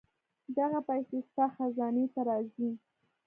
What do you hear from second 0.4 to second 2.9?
دغه پېسې ستا خزانې ته راځي.